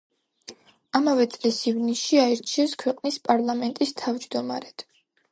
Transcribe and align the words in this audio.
ამავე 0.99 1.25
წლის 1.33 1.59
ივნისში 1.71 2.17
აირჩიეს 2.21 2.73
ქვეყნის 2.83 3.19
პარლამენტის 3.27 3.93
თავჯდომარედ. 4.03 4.85